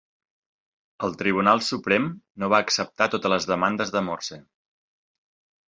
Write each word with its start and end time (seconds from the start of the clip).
El 1.07 1.13
Tribunal 1.19 1.61
Suprem 1.67 2.09
no 2.45 2.51
va 2.55 2.63
acceptar 2.67 3.11
totes 3.17 3.35
les 3.37 3.47
demandes 3.55 3.95
de 3.99 4.05
Morse. 4.11 4.43